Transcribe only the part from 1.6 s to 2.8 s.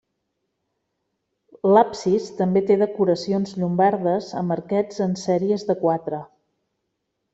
L'absis també té